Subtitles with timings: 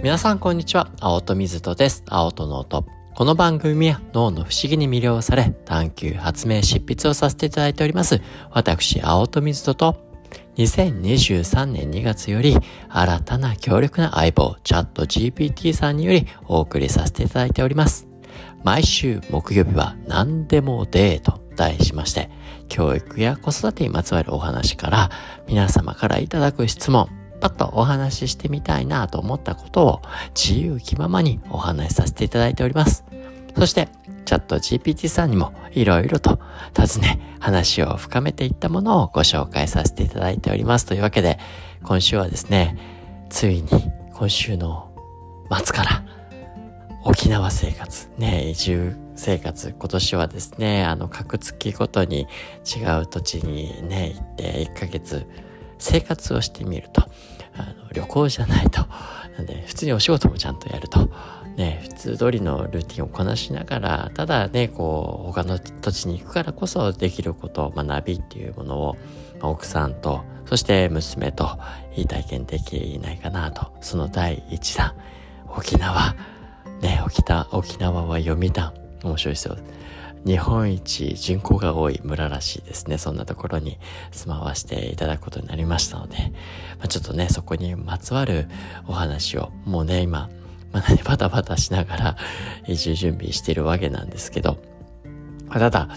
[0.00, 0.92] 皆さんこんにちは。
[1.00, 2.04] 青戸水戸です。
[2.06, 2.84] 青戸の音。
[3.16, 8.20] この番組は脳の不思議に魅了され、探求、発明、執筆をさせていただいております。
[8.52, 9.96] 私、青戸水戸と、
[10.56, 12.56] 2023年2月より
[12.88, 18.06] 新たな強力な相棒、チャット GPT さんによりお送りさせていただいております。
[18.62, 22.30] 毎週木曜日は何でもデート題しまして、
[22.68, 25.10] 教育や子育てにまつわるお話から
[25.48, 27.08] 皆様からいただく質問、
[27.40, 30.02] パッとお話ししてみたいなと思ったことを
[30.34, 33.04] 自由気ままにお話しさせていただいております。
[33.56, 33.88] そして、
[34.24, 36.38] チャット GPT さんにもいろいろと
[36.74, 40.86] 尋ね、話を深めていったものをご紹介させていただいております。
[40.86, 41.38] というわけで、
[41.82, 42.76] 今週はですね、
[43.30, 43.68] ついに
[44.12, 44.90] 今週の
[45.50, 46.04] 末から
[47.04, 52.26] 沖縄生活、ね、移住生活、今年はですね、あの、各月ごとに
[52.64, 55.26] 違う土地にね、行って1ヶ月
[55.78, 57.02] 生活をしてみると、
[57.58, 58.86] あの旅行じゃないと。
[59.36, 61.10] なんで、普通にお仕事もちゃんとやると。
[61.56, 68.96] ね、普通通りのルーティンをこなしながら、ただね、こう、他の土地に行くからこそできること、学びっていうものを、
[69.40, 71.58] 奥さんと、そして娘と
[71.96, 73.72] いい体験できないかなと。
[73.80, 74.94] その第一弾。
[75.48, 76.14] 沖縄。
[76.80, 77.22] ね、沖
[77.52, 78.72] 沖縄は読み団。
[79.02, 79.56] 面白いですよ。
[80.28, 82.98] 日本一人口が多い村らしいですね。
[82.98, 83.78] そんなところに
[84.12, 86.18] 住まわせていただくことになりましたので、
[86.78, 88.46] まあ、ちょっとね、そこにまつわる
[88.86, 90.28] お話を、もうね、今、
[90.70, 92.16] まだね、 バタバタしながら
[92.68, 94.58] 移住準備してるわけなんですけど、
[95.46, 95.88] ま、ただ、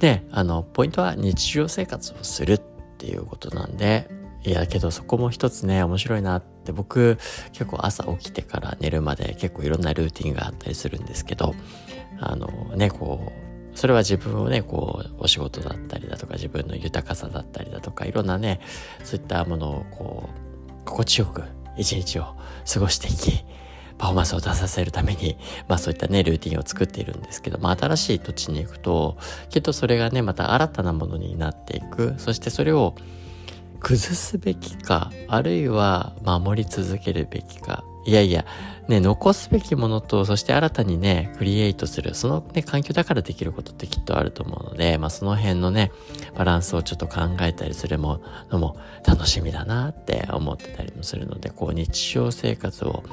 [0.00, 2.60] ね、あの、ポイントは日常生活をするっ
[2.96, 4.08] ていうことなんで、
[4.44, 7.18] いや、けどそこも一つね、面白いなって僕
[7.50, 11.56] 結構朝起きてから寝るまで結構いろんなルーティンがあったりするんですけど、
[12.20, 18.60] あのね、こう、それは自分をね、こう、お仕事だったりだとか、自分の豊かさだったりだとか、いろんなね、
[19.04, 21.42] そういったものをこう、心地よく
[21.76, 22.36] 一日を
[22.72, 23.44] 過ごしていき、
[23.98, 25.36] パフォーマンスを出させるために、
[25.68, 29.18] まあそういったね、ルーティンを作っているんですけど、まあ新しい土地に行くと、
[29.50, 32.14] きっとそれがね、また新たなものになっていく。
[32.18, 32.94] そしてそれを
[33.80, 38.44] 崩すべきか、あるいは守り続けるべきか、いやいや、
[38.88, 45.92] ね、残すべきものと、そして新たにね、クリエイトする、そのね、環境だからできることってきっとあると思うので、まあその辺のね、
[46.36, 48.20] バランスをちょっと考えたりするも
[48.50, 48.76] のも
[49.06, 53.04] 楽しみだなって思ってたりもするので、こう日常生活を、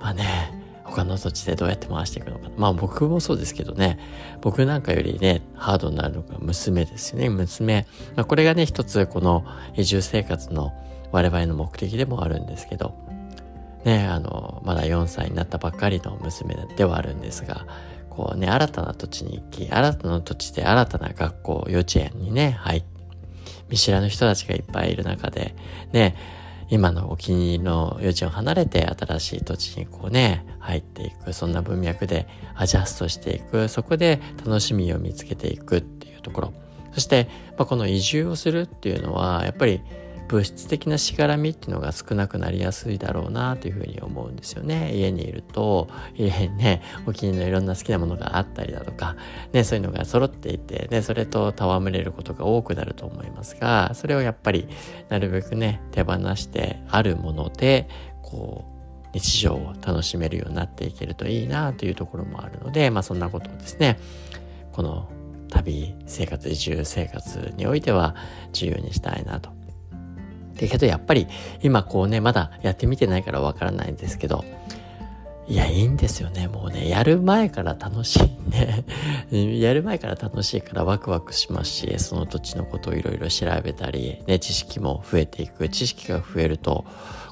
[0.00, 2.50] まあね、他の土地でどうやって回していくのか。
[2.56, 3.98] まあ僕もそうですけどね、
[4.40, 7.86] 僕なんかよりね、ハードになるのが娘ですよね、娘。
[8.16, 9.44] まあこれがね、一つこの
[9.76, 10.72] 移住生活の
[11.12, 12.94] 我々の目的でもあるんですけど、
[13.84, 17.66] ね、あの、まだ4歳になったばっかりの娘ではあるんですが、
[18.10, 22.92] こうね、新たな土地に行き、新たな土地で新たな学校、幼稚園にね、入って、
[23.72, 25.54] 見知らぬ人たちがいっぱいいる中で、
[25.92, 26.14] ね、
[26.72, 36.54] 今のお気に入りの幼稚園を離れて新しい土地にこうね、入っていく、そんな文脈でアジャストしていく、そこで楽しみを見つけていくっていうところ。
[36.94, 37.28] そして、
[37.58, 39.82] まあ、この移住をするっていうのは、やっぱり
[40.32, 44.94] 物質的なしがらみっていうのが少なくなりやすいだろうなというふうに思うんですよね。
[44.94, 49.14] 家にいると、家にね、お気に入りのいろんな好きなものがあったりだとか、
[49.52, 54.68] ね、そういうのが揃っていて、ね、それと戯れることが多くなると思いますが、それをやっぱり
[55.10, 57.86] なるべくね、手放してあるもので、
[58.22, 63.98] こう、日常を楽しめるようになっていけるといいなというところもあるので、まあそんなことをですね、
[64.72, 65.10] この
[65.50, 68.16] 旅生活、移住生活においては
[68.54, 69.50] 重要にしたいなと
[70.62, 71.26] だけどやっぱり
[71.62, 74.44] 今こうね、まだやってみてないからわからないんですけど、
[75.48, 76.46] いや、いいんですよね。
[76.46, 78.84] もうね、やる前から楽しいね。
[79.58, 85.68] やる前から楽しいからワクワクしますし、その土地のことをいろいろ調べたり、ね、知識も増えていく。
[85.68, 86.84] 知識が増えると、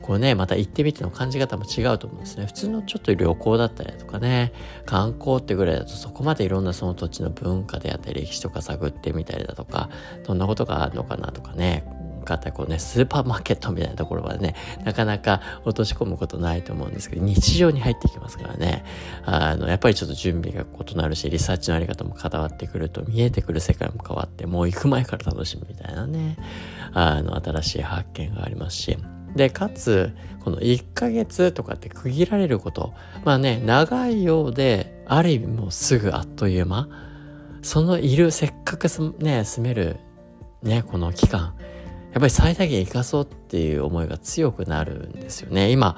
[0.00, 2.46] こうね、また行ってみての感じ方も違うと思うんですね。
[2.46, 4.52] 普通のちょっと旅行だったりとかね、
[4.86, 9.90] 観光ってぐらいだとそこまでいろんなその土地の文化であったり歴史とか探ってみたりだとか、
[10.26, 11.84] どんなことがあるのかなとかね、
[12.28, 18.84] 方こうねスーパーマーケットみたいなところまでねなかなか落とし込むことないと思うんですけど日常に入ってきますからね
[19.24, 26.36] あのやっぱりちょっと準備が異なるしリサーチのあり方も変わってくると見えてくる世界も変わってもう行く前から楽しむみたいなね
[26.92, 28.98] あの新しい発見がありますし
[29.36, 32.94] で、かつ、この1ヶ月とかって区切られること。
[33.24, 36.88] まあね、長いようで、ある意味もうすぐあっという間。
[37.62, 38.88] そのいる、せっかく
[39.18, 39.96] ね、住める、
[40.62, 41.54] ね、この期間。
[42.18, 45.70] やっぱり最大限生かそうっていう思いが強くなるんですよね。
[45.70, 45.94] 今、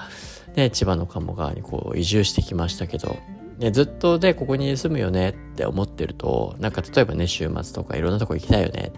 [0.54, 3.16] ね、千葉の鴨川にこう移住してきましたけど、
[3.56, 8.92] ね、ずっとね、ここに住むよねって思ってると、なんか例えばね、週末とかいろんなとこ行きたいよね。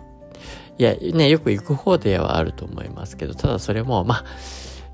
[0.78, 4.24] いや、ね、よく行く方ではあると思いますけど、ただそれも、まあ、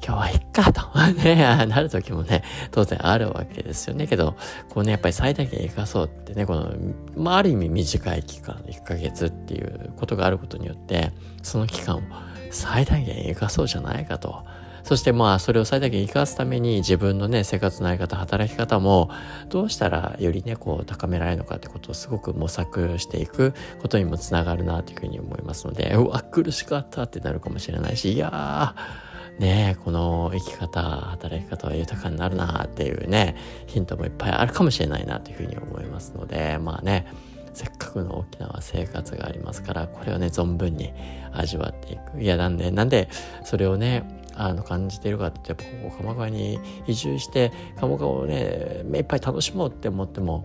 [0.04, 0.82] 今日はいっかと、
[1.22, 4.06] ね、なる時もね、当然あるわけですよね。
[4.06, 4.36] けど、
[4.68, 6.72] こうね、やっぱり最大限生かそうってね、この、
[7.16, 11.12] まあ、ある意味短い期間、1ヶ月っていうことがあることによって、
[11.42, 12.02] その期間を
[12.50, 14.44] 最大限生かそうじゃないかと。
[14.88, 19.10] そしてまあそれを最大限生かすために自分のね生活のあり方働き方も
[19.50, 23.52] どうしたらよりねこう高められるのかってことをすごく模索していく
[23.82, 29.07] ことにもつながるなというふうに思いますのでうわ苦しかったってなるかもしれないしいやー
[29.38, 33.36] ねこの生き方働き方は豊かになるなっていうね
[33.66, 37.06] ヒントもいっぱいあるかもしれないなというふうに思いますのでまあね
[37.54, 40.92] せっかくの沖縄生活がありますからこれをね存分に
[41.32, 42.22] 味わっていく。
[42.22, 43.08] いやなんでなんで
[43.44, 44.04] それをね
[44.34, 50.44] あの感じてるかってやっぱここ鎌川に移住して鴨川をね目いっぱい楽しもうって思っても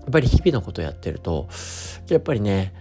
[0.00, 1.48] やっぱり日々のことやってると
[2.08, 2.74] やっぱりね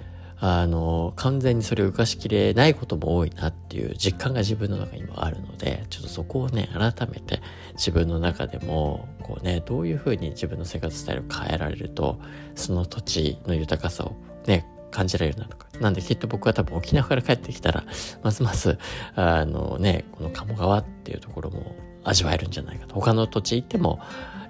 [0.45, 7.41] あの完全にそれを浮かしきれないことも多いなっていう実感が自分の中にもあるのでちょっとそこをね改めて
[7.75, 12.19] 自分の中でもこうねどういうふうに自分の生活スタイルを変えられると
[12.55, 15.65] その土地の豊かさをね感じられるなるか。
[15.79, 17.83] なんできっと僕は多分沖縄から帰ってきたら、
[18.21, 18.77] ますます、
[19.15, 22.95] あのね、この鴨川っていうところも味わえるんじゃないかと。
[22.95, 23.99] 他の土地行っても、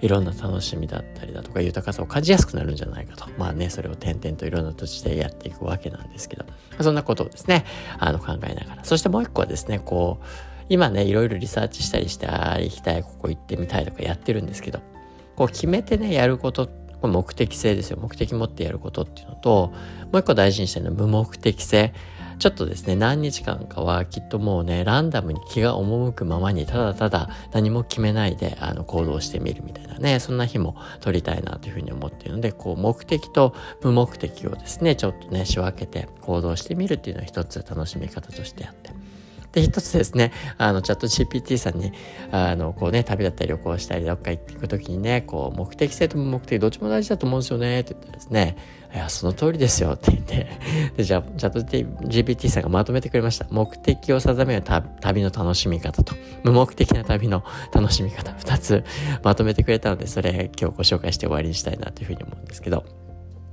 [0.02, 3.26] いろんな楽しみだったりだとか豊かさを感じやすくなるんじゃないかと。
[3.38, 6.46] まあね、それを点々といろんな土地でやっていくわけなんですけど、
[6.82, 7.66] そんなことをですね、
[8.00, 8.84] あの考えながら。
[8.84, 10.26] そしてもう一個はですね、こう、
[10.68, 14.80] 今ね、いろいろリサーチしたりして、ああ、行きたい、ここ行ってみたいとかやってるんですけど、
[15.36, 16.68] こう決めてね、やること
[17.04, 17.98] これ目的性ですよ。
[18.02, 19.74] 目的持ってやることっていうのと、
[20.12, 21.94] もう一個大事にしてるのは無目的性。
[22.40, 38.92] ちょっとですね、何日間かはきっともうね、ランダムに気が赴くままに、ただただ何も決めないで、あの、行動してみるみたいなね、そんな日も撮りたいなというふうに思っているので、こう、目的と無目的をですね、ちょっとね、仕分けて行動してみるっていうのは一つ楽しみ方としてあって。
[39.54, 41.94] で、一つですね、あの、チャット GPT さんに、
[42.32, 48.58] あの、こうね、旅だったり旅行したり、どっか行っていくときにね、こう、目的性と目的、どっちも大事だと思うんですよね、って言ったらですね、
[48.96, 50.48] いや、その通りですよ、って言って、
[50.98, 51.60] で、じゃあ、チャット
[52.08, 53.46] GPT さんがまとめてくれました。
[53.52, 54.64] 目的を定める
[55.02, 58.84] 旅の楽しみ方と、無目的な旅の楽しみ方、二つ
[59.22, 62.86] まとめてくれたので、それ今日ご紹介して終わりにしたいなというふうに思うんですけど、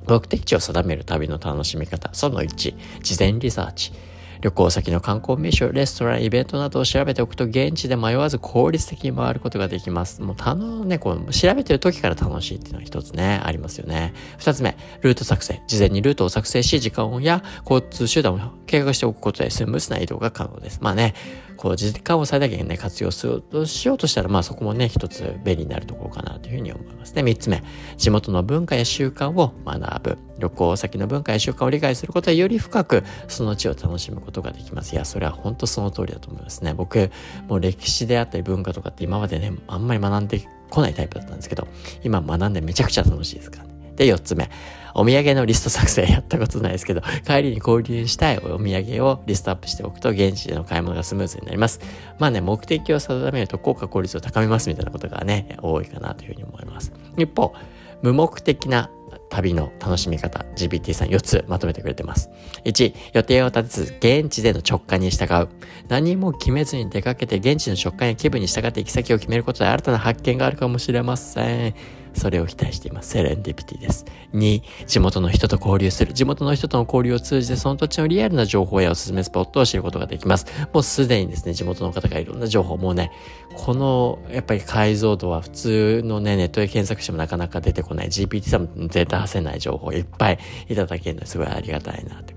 [0.08, 3.93] 目的地を定める旅の楽しみ方、その1、事前リサーチ。
[4.41, 10.23] 旅行先の観光名所、レストラン、イベントなどを調べておくと現地で迷わず効率的に回ることができます。
[10.23, 14.15] もうたのね、こう調べてる時から楽しいっていうのは一つね、ありますよね。
[14.39, 15.61] 二つ目、ルート作成。
[15.67, 20.79] 事前にルートを作成し、時間や交通手段を計画しておくことでスムーズな移動が可能です。
[20.81, 21.15] まあね、
[21.61, 27.23] こう時間を最大限ね、活用しようとしようとしたら、まあそこもね、一つ便利になるところかなというふうに思いますね。
[27.23, 27.62] 三つ目、
[27.99, 30.19] 地元の文化や習慣を学ぶ。
[30.39, 34.95] 旅行先の文化や習慣を理解することでより深くその地を楽しむことができます。
[34.95, 36.73] いや、それは本当その通りだと思いますね。
[36.73, 37.11] 僕、
[37.47, 41.69] もう歴史であったり文化とかって今までね、あんまり学んでこないタイプだったんですけど、
[42.03, 43.69] 今学んでめちゃくちゃ楽しいですからね。
[44.00, 44.49] で、4つ目。
[44.94, 51.81] お土産のリスト作成やったことないですけど、帰りに購入したいお土産をリストアップしておくと、現地での買い物がスムーズになります。
[52.19, 56.93] まあね、目的を定めると効果効率を高めますみたいなことがね、多いかなというふうに思います。
[57.19, 57.52] 一方、
[58.00, 58.91] 無目的な
[59.29, 62.31] 旅の楽しみ方、GPT さん4つまとめてくれてます。
[62.64, 63.82] 1、予定を立てず、
[64.23, 65.49] 現地での直感に従う。
[65.88, 72.00] 何も決めずに出かけて、現地の直感や気分に従って行き先を決めることで新たな発見があるかもしれません。
[72.20, 73.10] それを期待しています。
[73.10, 74.05] セレンディピティです。
[74.34, 76.12] 2、地元の人と交流する。
[76.12, 80.44] 地元の人との交流を通じてその土地のリアルな情報やおすすめスポットを知ることができます。
[80.74, 83.10] もうすでにですね、地元の方がいろんな情報、もうね、
[83.56, 92.30] このやっぱり解像度は普通のね、ネットで検索してもなかなか出てこない GPT さんも絶対出せない情報いっぱいいただけるのですごいありがたいなと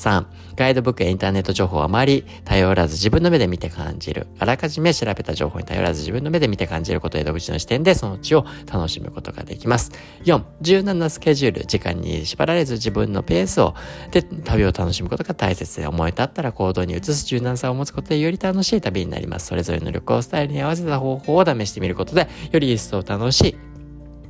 [0.00, 0.24] 3、
[0.56, 4.26] ガイドブックやインターネット情報はあまり頼らず自分の目で見て感じる。
[4.38, 9.92] あらかじめ調べた情報に頼らず自分の目で見て感じることで独自の視点でその地を楽しむことができます。
[10.24, 11.66] 4、柔軟なスケジュール。
[11.66, 13.74] 時間に縛られず自分のペースを
[14.10, 19.48] で旅を楽しむことが大切で思い立ったら行動に移す柔軟さを持つことでより楽しい旅になります。
[19.48, 23.69] それぞれの旅行スタイルに合わせた方法を試してみることでより一層楽しい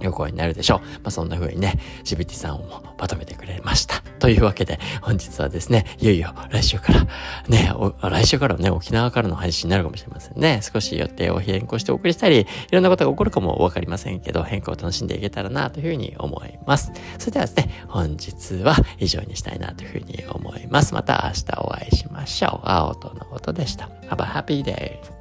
[0.00, 0.80] 旅行になるでしょう。
[0.80, 4.02] まあ、そんな風にね、ジビティさんをまとめてくれました。
[4.18, 7.06] というわけで、本日はですね、いよいよ来週から、
[7.48, 10.60] ね、来週からね、沖縄からの配信になるかもしれませんね。
[10.62, 16.92] 少し予定を変更してお送りしたり、いろんなことが起こるかもわかりませんけど、変化を楽しんでいけたらなというふうに思います。
[17.18, 20.94] それではですね、本日は以上にしたいなというふうに思います。
[20.94, 22.68] また明日お会いしましょう。
[22.68, 23.88] 青との音でした。
[24.08, 25.19] Have a happy day!